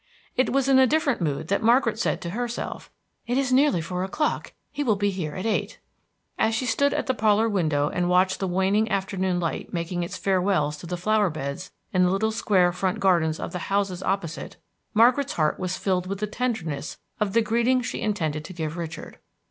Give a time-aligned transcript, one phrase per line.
[0.35, 2.89] It was in a different mood that Margaret said to herself,
[3.27, 5.77] "It is nearly four o'clock; he will be here at eight!"
[6.39, 10.17] As she stood at the parlor window and watched the waning afternoon light making its
[10.17, 14.57] farewells to the flower beds in the little square front gardens of the houses opposite,
[14.95, 19.19] Margaret's heart was filled with the tenderness of the greeting she intended to give Richard.